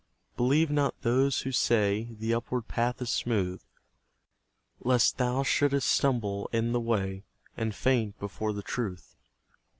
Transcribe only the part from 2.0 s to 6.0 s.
The upward path is smooth, Lest thou shouldst